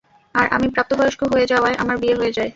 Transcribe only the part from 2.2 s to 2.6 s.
যায়।